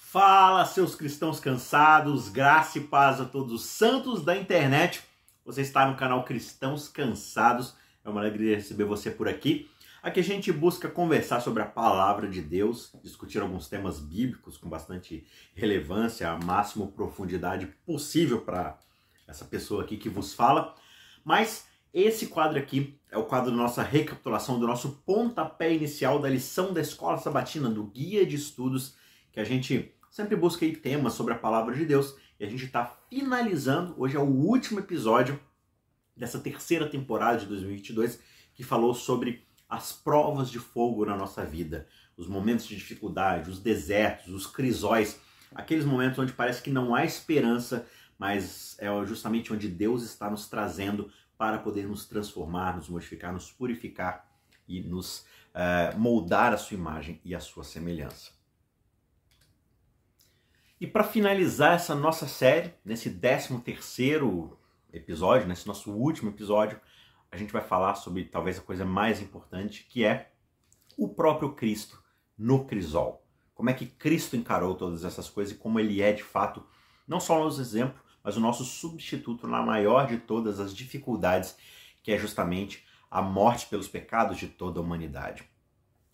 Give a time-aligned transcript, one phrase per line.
[0.00, 5.02] Fala, seus cristãos cansados, graça e paz a todos os santos da internet.
[5.44, 7.74] Você está no canal Cristãos Cansados.
[8.02, 9.68] É uma alegria receber você por aqui.
[10.00, 14.68] Aqui a gente busca conversar sobre a palavra de Deus, discutir alguns temas bíblicos com
[14.68, 18.78] bastante relevância, a máxima profundidade possível para
[19.26, 20.74] essa pessoa aqui que vos fala.
[21.24, 26.30] Mas esse quadro aqui é o quadro da nossa recapitulação, do nosso pontapé inicial da
[26.30, 28.96] lição da Escola Sabatina, do Guia de Estudos,
[29.32, 32.64] que a gente sempre busca aí temas sobre a palavra de Deus e a gente
[32.64, 33.94] está finalizando.
[33.96, 35.38] Hoje é o último episódio
[36.16, 38.20] dessa terceira temporada de 2022
[38.54, 41.86] que falou sobre as provas de fogo na nossa vida,
[42.16, 45.20] os momentos de dificuldade, os desertos, os crisóis,
[45.54, 47.86] aqueles momentos onde parece que não há esperança,
[48.18, 53.52] mas é justamente onde Deus está nos trazendo para poder nos transformar, nos modificar, nos
[53.52, 54.26] purificar
[54.66, 55.20] e nos
[55.54, 58.37] uh, moldar a sua imagem e a sua semelhança.
[60.80, 64.56] E para finalizar essa nossa série, nesse 13 terceiro
[64.92, 66.80] episódio, nesse nosso último episódio,
[67.32, 70.30] a gente vai falar sobre talvez a coisa mais importante, que é
[70.96, 72.00] o próprio Cristo
[72.38, 73.26] no crisol.
[73.54, 76.64] Como é que Cristo encarou todas essas coisas e como ele é de fato,
[77.08, 81.56] não só o nosso exemplo, mas o nosso substituto na maior de todas as dificuldades,
[82.04, 85.42] que é justamente a morte pelos pecados de toda a humanidade.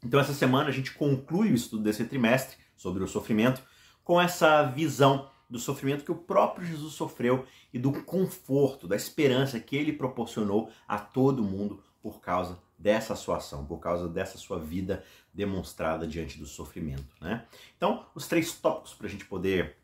[0.02, 3.62] Então essa semana a gente conclui o estudo desse trimestre sobre o sofrimento
[4.05, 9.58] com essa visão do sofrimento que o próprio Jesus sofreu e do conforto, da esperança
[9.58, 14.58] que ele proporcionou a todo mundo por causa dessa sua ação, por causa dessa sua
[14.58, 17.14] vida demonstrada diante do sofrimento.
[17.20, 17.46] Né?
[17.77, 19.77] Então, os três tópicos para a gente poder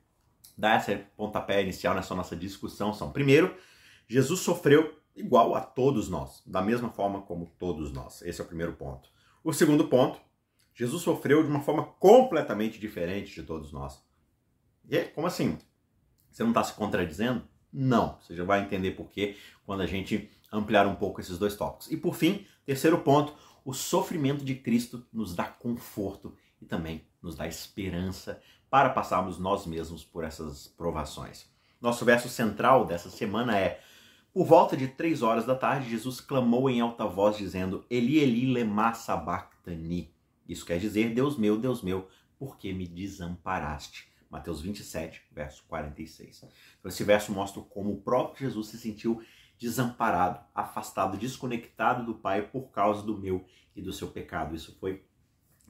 [0.56, 3.56] dar essa pontapé inicial nessa nossa discussão são: primeiro,
[4.06, 8.22] Jesus sofreu igual a todos nós, da mesma forma como todos nós.
[8.22, 9.08] Esse é o primeiro ponto.
[9.42, 10.20] O segundo ponto,
[10.74, 14.02] Jesus sofreu de uma forma completamente diferente de todos nós.
[14.90, 15.56] E como assim?
[16.30, 17.42] Você não está se contradizendo?
[17.72, 18.18] Não.
[18.20, 21.90] Você já vai entender por quê quando a gente ampliar um pouco esses dois tópicos.
[21.90, 23.32] E por fim, terceiro ponto,
[23.64, 29.64] o sofrimento de Cristo nos dá conforto e também nos dá esperança para passarmos nós
[29.64, 31.48] mesmos por essas provações.
[31.80, 33.80] Nosso verso central dessa semana é:
[34.32, 38.52] Por volta de três horas da tarde, Jesus clamou em alta voz, dizendo: Eli, Eli,
[38.52, 40.12] lema sabachthani.
[40.48, 42.08] Isso quer dizer: Deus meu, Deus meu,
[42.38, 44.09] por que me desamparaste?
[44.30, 46.44] Mateus 27, verso 46.
[46.78, 49.20] Então, esse verso mostra como o próprio Jesus se sentiu
[49.58, 54.54] desamparado, afastado, desconectado do Pai por causa do meu e do seu pecado.
[54.54, 55.04] Isso foi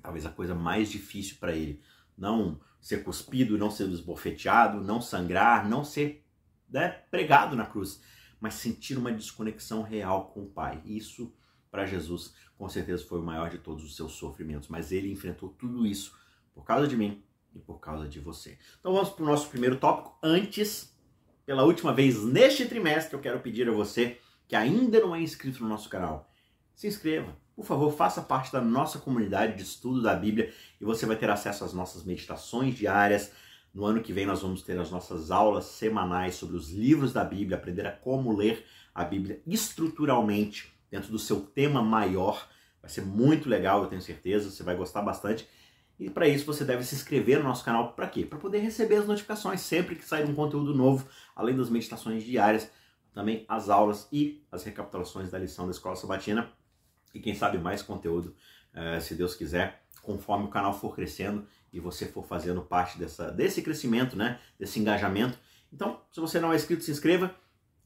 [0.02, 1.82] talvez a coisa mais difícil para ele.
[2.16, 6.24] Não ser cuspido, não ser esbofeteado, não sangrar, não ser
[6.68, 8.02] né, pregado na cruz,
[8.38, 10.82] mas sentir uma desconexão real com o Pai.
[10.84, 11.34] Isso,
[11.70, 15.48] para Jesus, com certeza foi o maior de todos os seus sofrimentos, mas ele enfrentou
[15.48, 16.14] tudo isso
[16.54, 17.22] por causa de mim,
[17.54, 18.58] e por causa de você.
[18.78, 20.16] Então vamos para o nosso primeiro tópico.
[20.22, 20.96] Antes,
[21.44, 25.62] pela última vez neste trimestre, eu quero pedir a você que ainda não é inscrito
[25.62, 26.30] no nosso canal,
[26.74, 27.36] se inscreva.
[27.54, 31.28] Por favor, faça parte da nossa comunidade de estudo da Bíblia e você vai ter
[31.28, 33.32] acesso às nossas meditações diárias.
[33.72, 37.22] No ano que vem nós vamos ter as nossas aulas semanais sobre os livros da
[37.22, 42.48] Bíblia, aprender a como ler a Bíblia estruturalmente dentro do seu tema maior.
[42.80, 45.46] Vai ser muito legal, eu tenho certeza, você vai gostar bastante.
[46.00, 48.24] E para isso você deve se inscrever no nosso canal para quê?
[48.24, 51.06] Para poder receber as notificações sempre que sair um conteúdo novo,
[51.36, 52.70] além das meditações diárias,
[53.12, 56.50] também as aulas e as recapitulações da lição da Escola Sabatina.
[57.12, 58.34] E quem sabe mais conteúdo,
[58.72, 63.30] eh, se Deus quiser, conforme o canal for crescendo e você for fazendo parte dessa,
[63.30, 64.40] desse crescimento, né?
[64.58, 65.38] desse engajamento.
[65.70, 67.34] Então, se você não é inscrito, se inscreva.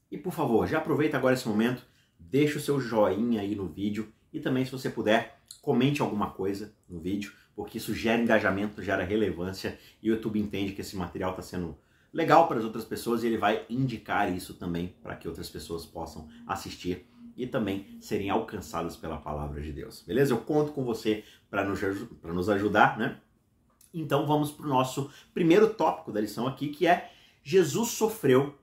[0.09, 1.85] E por favor, já aproveita agora esse momento,
[2.17, 6.73] deixa o seu joinha aí no vídeo e também, se você puder, comente alguma coisa
[6.87, 11.31] no vídeo porque isso gera engajamento, gera relevância e o YouTube entende que esse material
[11.31, 11.77] está sendo
[12.11, 15.85] legal para as outras pessoas e ele vai indicar isso também para que outras pessoas
[15.85, 17.05] possam assistir
[17.35, 20.01] e também serem alcançadas pela palavra de Deus.
[20.01, 20.33] Beleza?
[20.33, 21.79] Eu conto com você para nos,
[22.23, 23.19] nos ajudar, né?
[23.93, 27.11] Então vamos para o nosso primeiro tópico da lição aqui, que é
[27.43, 28.57] Jesus sofreu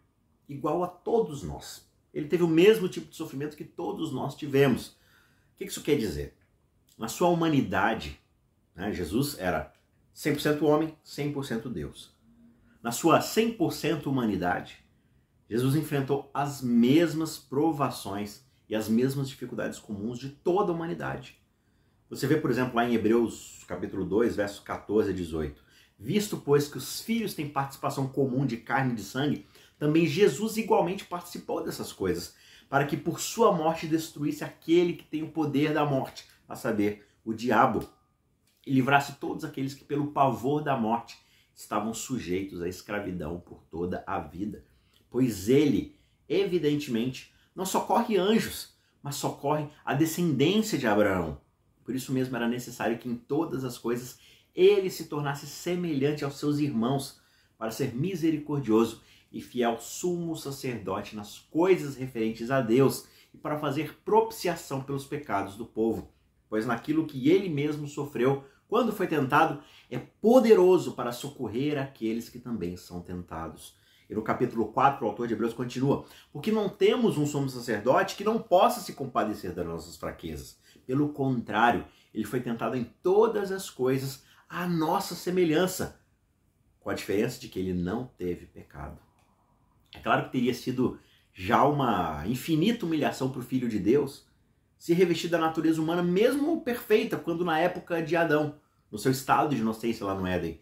[0.49, 1.87] igual a todos nós.
[2.13, 4.89] Ele teve o mesmo tipo de sofrimento que todos nós tivemos.
[4.89, 6.35] O que isso quer dizer?
[6.99, 8.21] Na sua humanidade,
[8.75, 8.93] né?
[8.93, 9.73] Jesus era
[10.15, 12.15] 100% homem, 100% Deus.
[12.83, 14.79] Na sua 100% humanidade,
[15.49, 21.37] Jesus enfrentou as mesmas provações e as mesmas dificuldades comuns de toda a humanidade.
[22.09, 25.63] Você vê, por exemplo, lá em Hebreus capítulo 2, versos 14 a 18.
[25.99, 29.47] Visto, pois, que os filhos têm participação comum de carne e de sangue,
[29.79, 32.35] também Jesus igualmente participou dessas coisas,
[32.69, 37.07] para que por sua morte destruísse aquele que tem o poder da morte, a saber,
[37.25, 37.89] o diabo,
[38.67, 41.19] e livrasse todos aqueles que, pelo pavor da morte,
[41.55, 44.65] estavam sujeitos à escravidão por toda a vida,
[45.11, 45.97] pois ele,
[46.29, 51.41] evidentemente, não socorre anjos, mas socorre a descendência de Abraão.
[51.85, 54.19] Por isso mesmo era necessário que em todas as coisas
[54.55, 57.21] ele se tornasse semelhante aos seus irmãos,
[57.59, 63.99] para ser misericordioso e fiel sumo sacerdote nas coisas referentes a Deus e para fazer
[64.05, 66.12] propiciação pelos pecados do povo,
[66.53, 72.39] pois naquilo que ele mesmo sofreu quando foi tentado, é poderoso para socorrer aqueles que
[72.39, 73.75] também são tentados.
[74.07, 78.17] E no capítulo 4, o autor de Hebreus continua: Porque não temos um sumo sacerdote
[78.17, 80.59] que não possa se compadecer das nossas fraquezas.
[80.87, 86.03] Pelo contrário, ele foi tentado em todas as coisas à nossa semelhança,
[86.81, 89.01] com a diferença de que ele não teve pecado.
[89.95, 91.01] É claro que teria sido
[91.33, 94.31] já uma infinita humilhação para o Filho de Deus
[94.83, 98.57] se revestir da natureza humana, mesmo perfeita, quando na época de Adão,
[98.91, 100.61] no seu estado de inocência lá no Éden.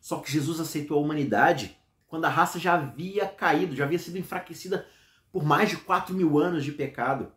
[0.00, 4.16] Só que Jesus aceitou a humanidade quando a raça já havia caído, já havia sido
[4.16, 4.86] enfraquecida
[5.30, 7.30] por mais de 4 mil anos de pecado.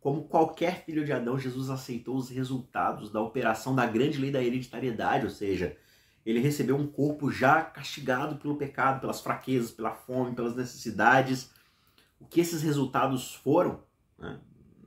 [0.00, 4.42] Como qualquer filho de Adão, Jesus aceitou os resultados da operação da grande lei da
[4.42, 5.76] hereditariedade, ou seja,
[6.26, 11.52] ele recebeu um corpo já castigado pelo pecado, pelas fraquezas, pela fome, pelas necessidades.
[12.18, 13.84] O que esses resultados foram?
[14.18, 14.40] Né?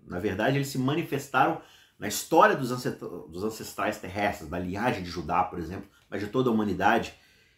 [0.06, 1.62] Na verdade, eles se manifestaram
[1.98, 6.54] na história dos ancestrais terrestres, da linhagem de Judá, por exemplo, mas de toda a
[6.54, 7.14] humanidade.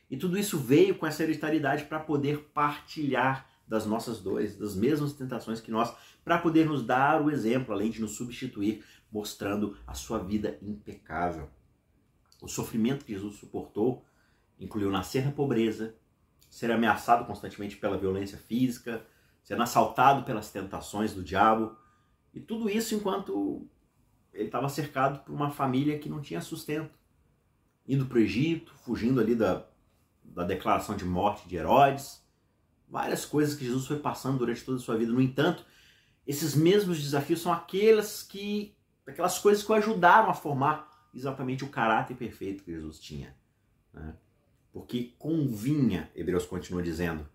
[0.09, 5.13] E tudo isso veio com essa hereditariedade para poder partilhar das nossas dores, das mesmas
[5.13, 5.91] tentações que nós,
[6.23, 11.49] para poder nos dar o exemplo, além de nos substituir, mostrando a sua vida impecável.
[12.41, 14.05] O sofrimento que Jesus suportou
[14.59, 15.95] incluiu nascer na pobreza,
[16.49, 19.03] ser ameaçado constantemente pela violência física,
[19.41, 21.75] ser assaltado pelas tentações do diabo,
[22.35, 23.65] e tudo isso enquanto
[24.33, 26.93] ele estava cercado por uma família que não tinha sustento.
[27.87, 29.65] Indo para o Egito, fugindo ali da,
[30.21, 32.21] da declaração de morte de Herodes,
[32.89, 35.13] várias coisas que Jesus foi passando durante toda a sua vida.
[35.13, 35.65] No entanto,
[36.27, 38.75] esses mesmos desafios são aquelas que,
[39.07, 43.33] aquelas coisas que o ajudaram a formar exatamente o caráter perfeito que Jesus tinha.
[43.93, 44.13] Né?
[44.73, 47.29] Porque convinha, Hebreus continua dizendo,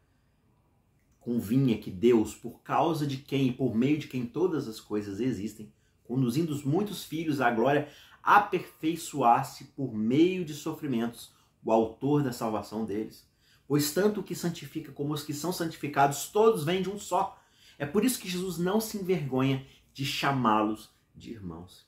[1.21, 5.21] convinha que Deus, por causa de quem e por meio de quem todas as coisas
[5.21, 5.73] existem,
[6.03, 7.89] conduzindo os muitos filhos à glória,
[8.23, 11.33] aperfeiçoasse por meio de sofrimentos
[11.63, 13.29] o autor da salvação deles.
[13.69, 17.39] Pois tanto o que santifica como os que são santificados, todos vêm de um só.
[17.79, 21.87] É por isso que Jesus não se envergonha de chamá-los de irmãos.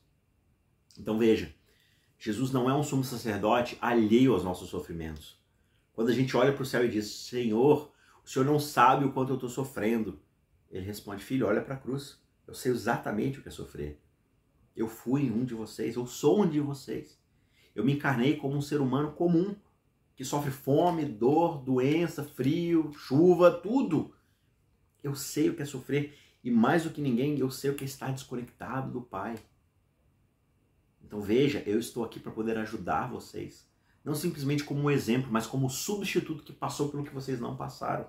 [0.97, 1.53] Então veja,
[2.19, 5.37] Jesus não é um sumo sacerdote alheio aos nossos sofrimentos.
[5.93, 7.93] Quando a gente olha para o céu e diz: Senhor,
[8.25, 10.21] o Senhor não sabe o quanto eu estou sofrendo.
[10.71, 12.21] Ele responde: Filho, olha para a cruz.
[12.47, 14.01] Eu sei exatamente o que é sofrer.
[14.75, 17.21] Eu fui um de vocês, eu sou um de vocês.
[17.75, 19.55] Eu me encarnei como um ser humano comum,
[20.15, 24.15] que sofre fome, dor, doença, frio, chuva, tudo.
[25.03, 27.85] Eu sei o que é sofrer e mais do que ninguém, eu sei o que
[27.85, 29.39] é estar desconectado do Pai.
[31.03, 33.67] Então veja, eu estou aqui para poder ajudar vocês.
[34.05, 38.07] Não simplesmente como um exemplo, mas como substituto que passou pelo que vocês não passaram.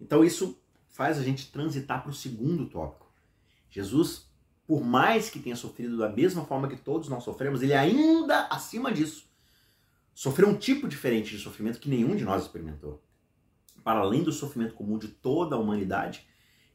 [0.00, 0.58] Então isso
[0.88, 3.10] faz a gente transitar para o segundo tópico.
[3.70, 4.26] Jesus,
[4.66, 8.92] por mais que tenha sofrido da mesma forma que todos nós sofremos, ele ainda, acima
[8.92, 9.30] disso,
[10.14, 13.02] sofreu um tipo diferente de sofrimento que nenhum de nós experimentou.
[13.82, 16.26] Para além do sofrimento comum de toda a humanidade,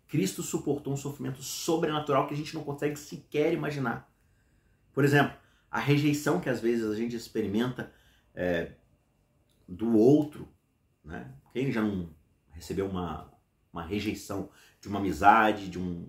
[0.08, 4.12] Cristo suportou um sofrimento sobrenatural que a gente não consegue sequer imaginar.
[4.94, 5.36] Por exemplo,
[5.70, 7.92] a rejeição que às vezes a gente experimenta
[8.36, 8.74] é,
[9.68, 10.48] do outro,
[11.04, 11.34] né?
[11.54, 12.10] Quem já não
[12.52, 13.32] recebeu uma,
[13.72, 14.50] uma rejeição
[14.82, 16.08] de uma amizade, de um,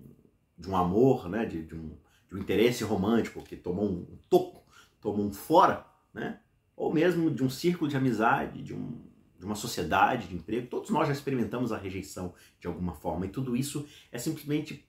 [0.57, 1.45] de um amor, né?
[1.45, 1.97] De, de, um,
[2.29, 4.63] de um interesse romântico que tomou um toco,
[4.99, 6.39] tomou um fora, né?
[6.75, 9.01] Ou mesmo de um círculo de amizade, de, um,
[9.39, 10.67] de uma sociedade, de emprego.
[10.67, 14.87] Todos nós já experimentamos a rejeição de alguma forma e tudo isso é simplesmente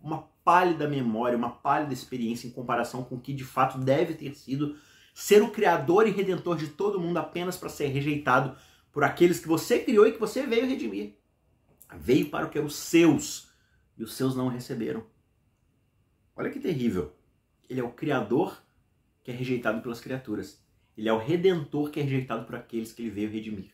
[0.00, 4.34] uma pálida memória, uma pálida experiência em comparação com o que de fato deve ter
[4.34, 4.76] sido
[5.14, 8.56] ser o criador e redentor de todo mundo apenas para ser rejeitado
[8.92, 11.14] por aqueles que você criou e que você veio redimir.
[11.96, 13.48] Veio para o que eram os seus
[13.96, 15.06] e os seus não receberam.
[16.34, 17.14] Olha que terrível.
[17.70, 18.60] Ele é o criador
[19.22, 20.60] que é rejeitado pelas criaturas.
[20.98, 23.72] Ele é o redentor que é rejeitado por aqueles que ele veio redimir.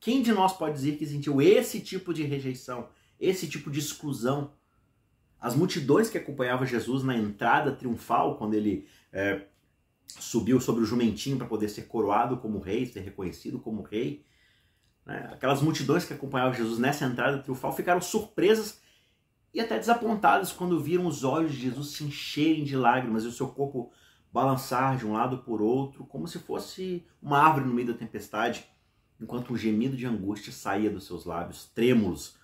[0.00, 2.88] Quem de nós pode dizer que sentiu esse tipo de rejeição,
[3.20, 4.52] esse tipo de exclusão
[5.42, 9.44] as multidões que acompanhavam Jesus na entrada triunfal, quando ele é,
[10.06, 14.24] subiu sobre o jumentinho para poder ser coroado como rei, ser reconhecido como rei,
[15.04, 15.30] né?
[15.32, 18.80] aquelas multidões que acompanhavam Jesus nessa entrada triunfal ficaram surpresas
[19.52, 23.32] e até desapontadas quando viram os olhos de Jesus se encherem de lágrimas e o
[23.32, 23.92] seu corpo
[24.32, 28.66] balançar de um lado por outro, como se fosse uma árvore no meio da tempestade.
[29.20, 32.36] enquanto um gemido de angústia saía dos seus lábios, trêmulos,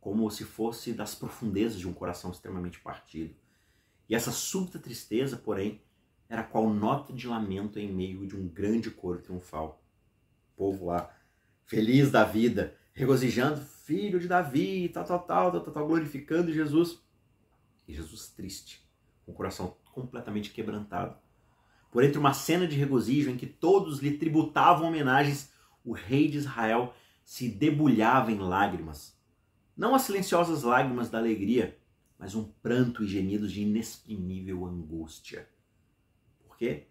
[0.00, 3.34] como se fosse das profundezas de um coração extremamente partido.
[4.08, 5.82] E essa súbita tristeza, porém,
[6.28, 9.82] era qual nota de lamento em meio de um grande coro triunfal.
[10.54, 11.14] O povo lá,
[11.64, 17.00] feliz da vida, regozijando, filho de Davi, tal, tal, tal, tal, tal, glorificando Jesus.
[17.86, 18.84] E Jesus triste,
[19.24, 21.16] com o coração completamente quebrantado.
[21.90, 25.52] Por entre uma cena de regozijo em que todos lhe tributavam homenagens,
[25.84, 26.92] o rei de Israel
[27.24, 29.16] se debulhava em lágrimas.
[29.76, 31.78] Não as silenciosas lágrimas da alegria,
[32.18, 35.48] mas um pranto e gemidos de inexprimível angústia.
[36.56, 36.86] Por quê?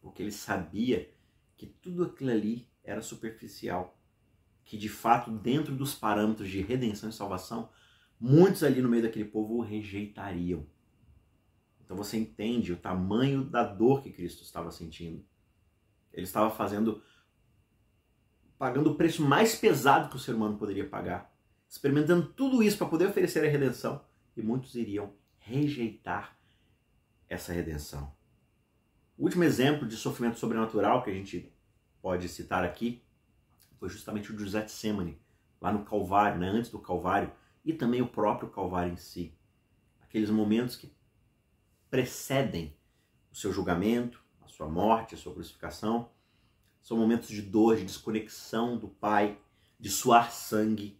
[0.00, 1.12] Porque ele sabia
[1.54, 4.00] que tudo aquilo ali era superficial.
[4.64, 7.68] Que de fato, dentro dos parâmetros de redenção e salvação,
[8.18, 10.66] muitos ali no meio daquele povo o rejeitariam.
[11.84, 15.22] Então você entende o tamanho da dor que Cristo estava sentindo.
[16.10, 17.02] Ele estava fazendo,
[18.56, 21.36] pagando o preço mais pesado que o ser humano poderia pagar,
[21.68, 24.02] experimentando tudo isso para poder oferecer a redenção,
[24.34, 26.38] e muitos iriam rejeitar
[27.28, 28.21] essa redenção.
[29.16, 31.52] O último exemplo de sofrimento sobrenatural que a gente
[32.00, 33.02] pode citar aqui
[33.78, 35.20] foi justamente o de José de Semane,
[35.60, 37.32] lá no Calvário, né, antes do Calvário,
[37.64, 39.36] e também o próprio Calvário em si.
[40.00, 40.92] Aqueles momentos que
[41.90, 42.76] precedem
[43.30, 46.10] o seu julgamento, a sua morte, a sua crucificação.
[46.82, 49.38] São momentos de dor, de desconexão do Pai,
[49.78, 50.98] de suar sangue,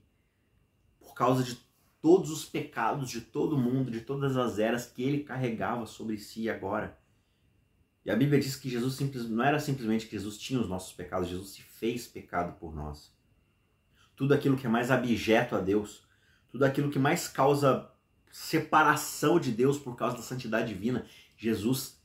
[1.00, 1.58] por causa de
[2.00, 6.50] todos os pecados de todo mundo, de todas as eras que ele carregava sobre si
[6.50, 6.98] agora.
[8.04, 10.92] E a Bíblia diz que Jesus simples, não era simplesmente que Jesus tinha os nossos
[10.92, 13.12] pecados, Jesus se fez pecado por nós.
[14.16, 16.04] Tudo aquilo que é mais abjeto a Deus,
[16.50, 17.88] tudo aquilo que mais causa
[18.30, 21.06] separação de Deus por causa da santidade divina,
[21.36, 22.00] Jesus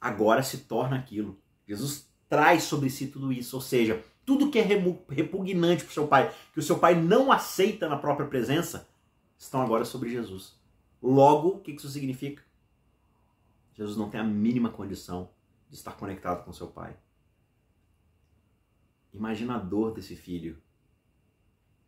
[0.00, 1.40] agora se torna aquilo.
[1.66, 6.06] Jesus traz sobre si tudo isso, ou seja, tudo que é repugnante para o seu
[6.06, 8.88] pai, que o seu pai não aceita na própria presença,
[9.38, 10.58] estão agora sobre Jesus.
[11.02, 12.42] Logo, o que isso significa?
[13.78, 15.30] Jesus não tem a mínima condição
[15.70, 16.98] de estar conectado com seu pai.
[19.14, 20.60] Imagina a dor desse filho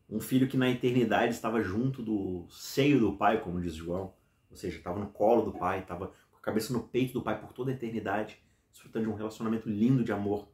[0.09, 4.13] um filho que na eternidade estava junto do seio do pai, como diz João,
[4.51, 7.41] ou seja, estava no colo do pai, estava com a cabeça no peito do pai
[7.41, 8.43] por toda a eternidade,
[8.73, 10.49] desfrutando de um relacionamento lindo de amor.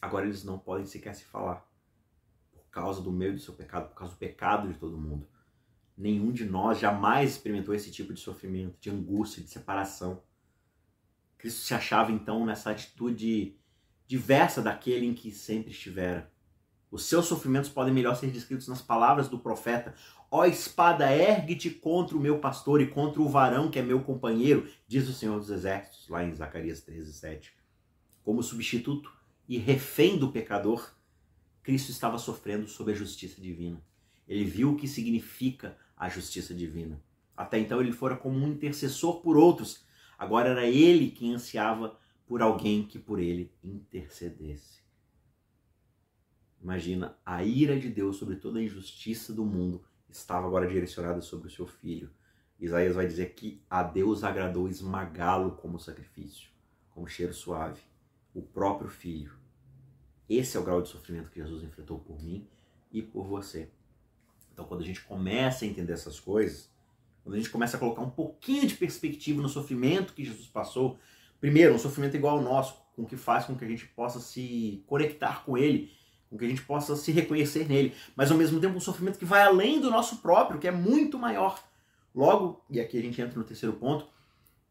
[0.00, 1.68] Agora eles não podem sequer se falar
[2.50, 5.28] por causa do meio do seu pecado, por causa do pecado de todo mundo.
[6.00, 10.22] Nenhum de nós jamais experimentou esse tipo de sofrimento, de angústia, de separação.
[11.36, 13.56] Cristo se achava então nessa atitude
[14.06, 16.30] diversa daquele em que sempre estivera
[16.90, 19.94] os seus sofrimentos podem melhor ser descritos nas palavras do profeta:
[20.30, 24.68] Ó espada, ergue-te contra o meu pastor e contra o varão que é meu companheiro,
[24.88, 27.52] diz o Senhor dos Exércitos, lá em Zacarias 13, 7.
[28.24, 29.12] Como substituto
[29.48, 30.92] e refém do pecador,
[31.62, 33.80] Cristo estava sofrendo sob a justiça divina.
[34.26, 36.98] Ele viu o que significa a justiça divina.
[37.36, 39.84] Até então ele fora como um intercessor por outros.
[40.18, 41.94] Agora era ele quem ansiava
[42.26, 44.80] por alguém que por ele intercedesse.
[46.62, 51.48] Imagina, a ira de Deus sobre toda a injustiça do mundo estava agora direcionada sobre
[51.48, 52.10] o seu filho.
[52.58, 56.48] Isaías vai dizer que a Deus agradou esmagá-lo como sacrifício,
[56.90, 57.80] como cheiro suave,
[58.34, 59.32] o próprio filho.
[60.26, 62.48] Esse é o grau de sofrimento que Jesus enfrentou por mim
[62.90, 63.70] e por você.
[64.60, 66.68] Então, quando a gente começa a entender essas coisas,
[67.24, 70.98] quando a gente começa a colocar um pouquinho de perspectiva no sofrimento que Jesus passou,
[71.40, 74.84] primeiro, um sofrimento igual ao nosso, com que faz com que a gente possa se
[74.86, 75.90] conectar com ele
[76.28, 79.24] com que a gente possa se reconhecer nele, mas ao mesmo tempo um sofrimento que
[79.24, 81.60] vai além do nosso próprio, que é muito maior.
[82.14, 84.06] Logo, e aqui a gente entra no terceiro ponto,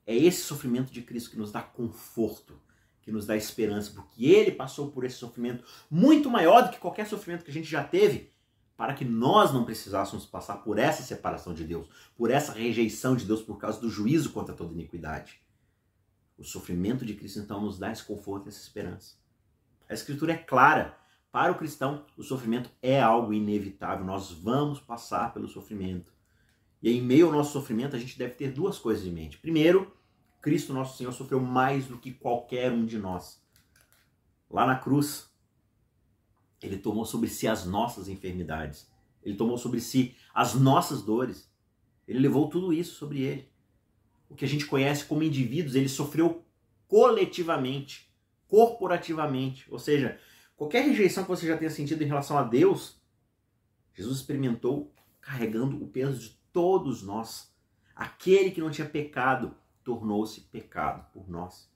[0.07, 2.57] é esse sofrimento de Cristo que nos dá conforto,
[3.01, 7.05] que nos dá esperança, porque ele passou por esse sofrimento muito maior do que qualquer
[7.05, 8.31] sofrimento que a gente já teve,
[8.79, 13.25] para que nós não precisássemos passar por essa separação de Deus, por essa rejeição de
[13.25, 15.41] Deus por causa do juízo contra toda iniquidade.
[16.37, 19.17] O sofrimento de Cristo então nos dá esse conforto e essa esperança.
[19.89, 20.97] A escritura é clara
[21.29, 24.05] para o cristão, o sofrimento é algo inevitável.
[24.05, 26.13] Nós vamos passar pelo sofrimento.
[26.81, 29.39] E em meio ao nosso sofrimento, a gente deve ter duas coisas em mente.
[29.39, 29.93] Primeiro,
[30.41, 33.43] Cristo nosso Senhor sofreu mais do que qualquer um de nós.
[34.49, 35.28] Lá na cruz,
[36.61, 38.89] ele tomou sobre si as nossas enfermidades.
[39.23, 41.51] Ele tomou sobre si as nossas dores.
[42.07, 43.49] Ele levou tudo isso sobre ele.
[44.29, 46.43] O que a gente conhece como indivíduos, ele sofreu
[46.87, 48.11] coletivamente,
[48.47, 49.65] corporativamente.
[49.71, 50.19] Ou seja,
[50.59, 53.01] Qualquer rejeição que você já tenha sentido em relação a Deus,
[53.93, 57.55] Jesus experimentou carregando o peso de todos nós.
[57.95, 61.71] Aquele que não tinha pecado tornou-se pecado por nós.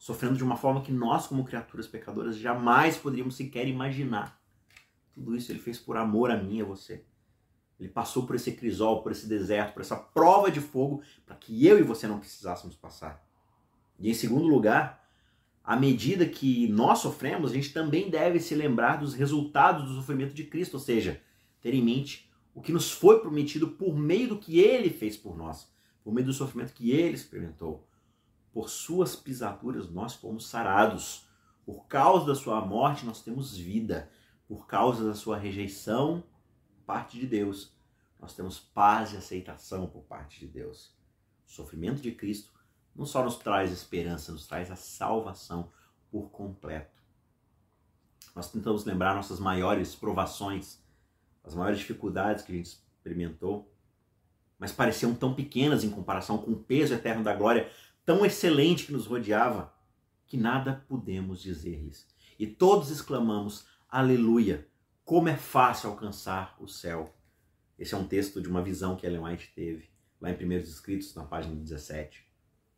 [0.00, 4.40] Sofrendo de uma forma que nós, como criaturas pecadoras, jamais poderíamos sequer imaginar.
[5.12, 7.04] Tudo isso ele fez por amor a mim e a você.
[7.78, 11.66] Ele passou por esse crisol, por esse deserto, por essa prova de fogo, para que
[11.66, 13.22] eu e você não precisássemos passar.
[13.98, 15.06] E em segundo lugar,
[15.62, 20.32] à medida que nós sofremos, a gente também deve se lembrar dos resultados do sofrimento
[20.32, 21.20] de Cristo, ou seja,
[21.60, 25.36] ter em mente o que nos foi prometido por meio do que ele fez por
[25.36, 25.70] nós,
[26.02, 27.86] por meio do sofrimento que ele experimentou.
[28.52, 31.26] Por suas pisaduras nós fomos sarados.
[31.64, 34.10] Por causa da sua morte nós temos vida.
[34.48, 36.24] Por causa da sua rejeição,
[36.84, 37.72] parte de Deus,
[38.18, 40.92] nós temos paz e aceitação por parte de Deus.
[41.46, 42.52] O sofrimento de Cristo
[42.94, 45.70] não só nos traz esperança, nos traz a salvação
[46.10, 47.00] por completo.
[48.34, 50.82] Nós tentamos lembrar nossas maiores provações,
[51.44, 53.72] as maiores dificuldades que a gente experimentou,
[54.58, 57.70] mas pareciam tão pequenas em comparação com o peso eterno da glória
[58.04, 59.74] tão excelente que nos rodeava,
[60.26, 62.06] que nada pudemos dizer-lhes.
[62.38, 64.68] E todos exclamamos: Aleluia!
[65.04, 67.14] Como é fácil alcançar o céu.
[67.78, 69.90] Esse é um texto de uma visão que Ellen White teve,
[70.20, 72.24] lá em Primeiros Escritos, na página 17.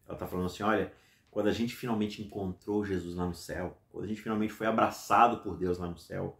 [0.06, 0.92] Ela está falando assim: olha,
[1.30, 5.38] quando a gente finalmente encontrou Jesus lá no céu, quando a gente finalmente foi abraçado
[5.38, 6.38] por Deus lá no céu,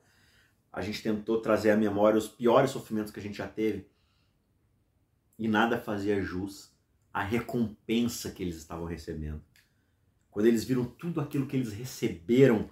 [0.72, 3.90] a gente tentou trazer à memória os piores sofrimentos que a gente já teve
[5.38, 6.71] e nada fazia jus
[7.12, 9.42] à recompensa que eles estavam recebendo.
[10.30, 12.70] Quando eles viram tudo aquilo que eles receberam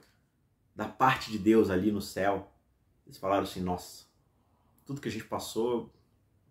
[0.75, 2.50] da parte de Deus ali no céu,
[3.06, 4.06] eles falaram assim: nossa,
[4.87, 5.92] tudo que a gente passou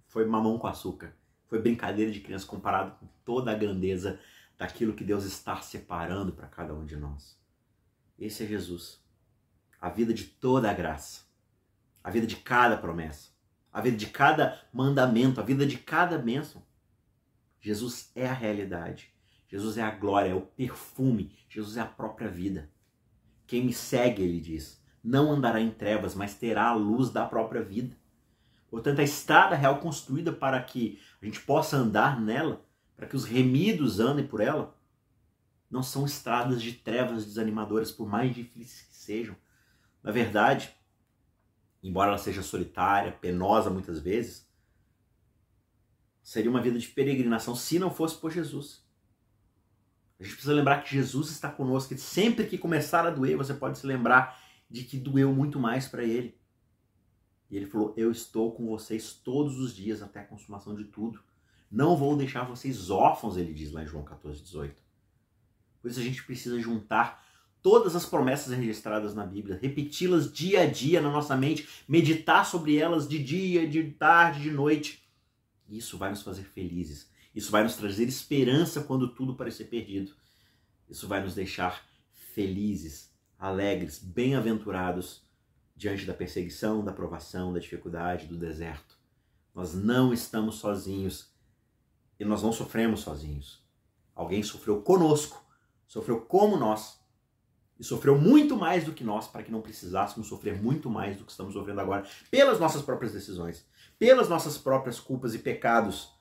[0.07, 1.15] foi mamão com açúcar.
[1.47, 4.19] Foi brincadeira de criança comparado com toda a grandeza
[4.57, 7.39] daquilo que Deus está separando para cada um de nós.
[8.19, 9.01] Esse é Jesus.
[9.81, 11.23] A vida de toda a graça.
[12.03, 13.29] A vida de cada promessa.
[13.71, 15.39] A vida de cada mandamento.
[15.39, 16.61] A vida de cada bênção.
[17.59, 19.13] Jesus é a realidade.
[19.47, 21.35] Jesus é a glória, é o perfume.
[21.49, 22.69] Jesus é a própria vida.
[23.47, 27.63] Quem me segue, ele diz, não andará em trevas, mas terá a luz da própria
[27.63, 27.97] vida.
[28.69, 32.63] Portanto, a estrada real construída para que a gente possa andar nela,
[32.95, 34.77] para que os remidos andem por ela,
[35.69, 39.35] não são estradas de trevas desanimadoras, por mais difíceis que sejam.
[40.03, 40.75] Na verdade,
[41.81, 44.48] embora ela seja solitária, penosa muitas vezes,
[46.29, 48.85] seria uma vida de peregrinação se não fosse por Jesus.
[50.19, 53.79] A gente precisa lembrar que Jesus está conosco, sempre que começar a doer, você pode
[53.79, 54.39] se lembrar
[54.69, 56.37] de que doeu muito mais para ele.
[57.49, 61.19] E ele falou: Eu estou com vocês todos os dias até a consumação de tudo.
[61.71, 64.83] Não vou deixar vocês órfãos, ele diz lá em João 14, 18.
[65.81, 67.25] Por isso a gente precisa juntar
[67.59, 72.77] todas as promessas registradas na Bíblia, repeti-las dia a dia na nossa mente, meditar sobre
[72.77, 75.08] elas de dia, de tarde, de noite.
[75.69, 77.09] Isso vai nos fazer felizes.
[77.33, 80.13] Isso vai nos trazer esperança quando tudo parecer perdido.
[80.89, 85.23] Isso vai nos deixar felizes, alegres, bem-aventurados
[85.75, 88.97] diante da perseguição, da provação, da dificuldade, do deserto.
[89.53, 91.31] Nós não estamos sozinhos
[92.19, 93.63] e nós não sofremos sozinhos.
[94.13, 95.45] Alguém sofreu conosco,
[95.87, 96.98] sofreu como nós
[97.79, 101.23] e sofreu muito mais do que nós para que não precisássemos sofrer muito mais do
[101.23, 103.65] que estamos sofrendo agora pelas nossas próprias decisões,
[103.97, 106.13] pelas nossas próprias culpas e pecados.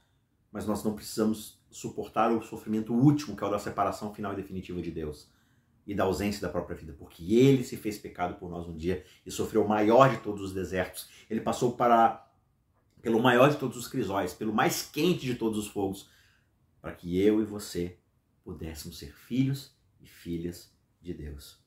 [0.53, 4.37] Mas nós não precisamos suportar o sofrimento último, que é o da separação final e
[4.37, 5.29] definitiva de Deus
[5.87, 9.05] e da ausência da própria vida, porque ele se fez pecado por nós um dia
[9.25, 11.09] e sofreu o maior de todos os desertos.
[11.29, 12.27] Ele passou para
[13.01, 16.11] pelo maior de todos os crisóis, pelo mais quente de todos os fogos,
[16.81, 17.97] para que eu e você
[18.45, 20.71] pudéssemos ser filhos e filhas
[21.13, 21.59] de Deus.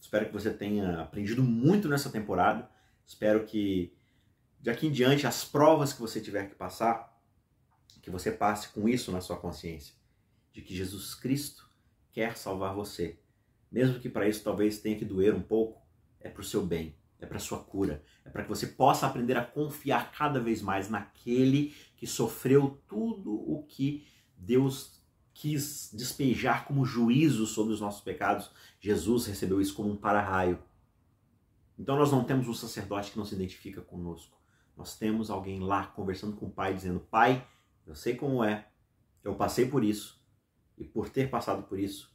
[0.00, 2.70] Espero que você tenha aprendido muito nessa temporada.
[3.06, 3.96] Espero que
[4.60, 7.20] de aqui em diante as provas que você tiver que passar,
[8.00, 9.94] que você passe com isso na sua consciência,
[10.52, 11.68] de que Jesus Cristo
[12.12, 13.18] quer salvar você
[13.74, 15.82] mesmo que para isso talvez tenha que doer um pouco,
[16.20, 19.36] é para o seu bem, é para sua cura, é para que você possa aprender
[19.36, 25.03] a confiar cada vez mais naquele que sofreu tudo o que Deus
[25.34, 28.50] quis despejar como juízo sobre os nossos pecados.
[28.80, 30.58] Jesus recebeu isso como um para-raio.
[31.76, 34.38] Então nós não temos um sacerdote que não se identifica conosco.
[34.76, 37.46] Nós temos alguém lá conversando com o Pai, dizendo: Pai,
[37.86, 38.68] eu sei como é,
[39.22, 40.22] eu passei por isso,
[40.78, 42.14] e por ter passado por isso,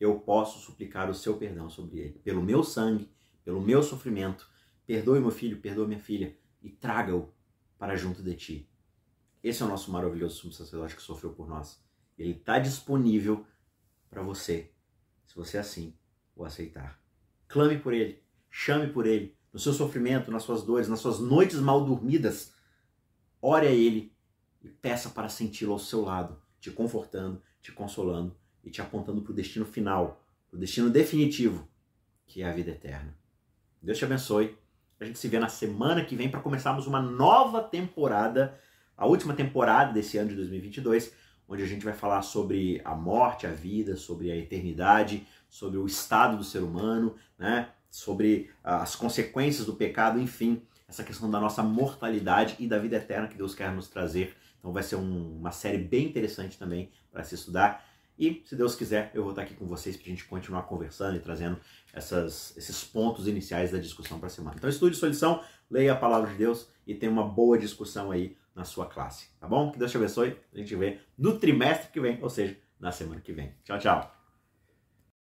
[0.00, 2.18] eu posso suplicar o seu perdão sobre ele.
[2.18, 3.10] Pelo meu sangue,
[3.44, 4.50] pelo meu sofrimento,
[4.86, 7.32] perdoe meu filho, perdoe minha filha e traga-o
[7.78, 8.70] para junto de ti.
[9.42, 11.85] Esse é o nosso maravilhoso sumo sacerdote que sofreu por nós.
[12.18, 13.46] Ele está disponível
[14.08, 14.70] para você,
[15.26, 15.94] se você assim
[16.34, 17.00] o aceitar.
[17.48, 21.58] Clame por ele, chame por ele, no seu sofrimento, nas suas dores, nas suas noites
[21.58, 22.54] mal dormidas.
[23.40, 24.12] Ore a ele
[24.62, 29.32] e peça para senti-lo ao seu lado, te confortando, te consolando e te apontando para
[29.32, 31.68] o destino final, o destino definitivo,
[32.26, 33.16] que é a vida eterna.
[33.80, 34.58] Deus te abençoe.
[34.98, 38.58] A gente se vê na semana que vem para começarmos uma nova temporada,
[38.96, 41.12] a última temporada desse ano de 2022,
[41.48, 45.86] onde a gente vai falar sobre a morte, a vida, sobre a eternidade, sobre o
[45.86, 47.70] estado do ser humano, né?
[47.90, 53.28] sobre as consequências do pecado, enfim, essa questão da nossa mortalidade e da vida eterna
[53.28, 54.36] que Deus quer nos trazer.
[54.58, 57.84] Então vai ser um, uma série bem interessante também para se estudar.
[58.18, 61.16] E, se Deus quiser, eu vou estar aqui com vocês para a gente continuar conversando
[61.16, 61.58] e trazendo
[61.92, 64.56] essas, esses pontos iniciais da discussão para a semana.
[64.56, 68.36] Então, estude sua lição, leia a palavra de Deus e tenha uma boa discussão aí
[68.56, 69.70] na sua classe, tá bom?
[69.70, 70.36] Que Deus te abençoe.
[70.52, 73.54] A gente vê no trimestre que vem, ou seja, na semana que vem.
[73.62, 74.15] Tchau, tchau.